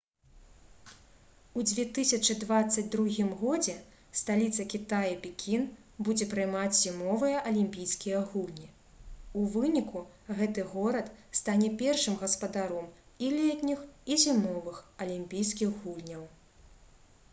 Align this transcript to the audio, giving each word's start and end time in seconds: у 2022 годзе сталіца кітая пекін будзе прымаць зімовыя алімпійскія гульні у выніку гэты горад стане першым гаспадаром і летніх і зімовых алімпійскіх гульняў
у 1.63 1.63
2022 1.79 3.25
годзе 3.41 3.73
сталіца 4.21 4.63
кітая 4.73 5.09
пекін 5.25 5.67
будзе 6.07 6.27
прымаць 6.31 6.77
зімовыя 6.79 7.43
алімпійскія 7.51 8.21
гульні 8.31 8.65
у 9.41 9.43
выніку 9.57 10.03
гэты 10.39 10.63
горад 10.73 11.11
стане 11.41 11.67
першым 11.83 12.15
гаспадаром 12.23 12.87
і 13.27 13.29
летніх 13.37 13.85
і 14.15 14.17
зімовых 14.25 14.81
алімпійскіх 15.05 15.77
гульняў 15.85 16.25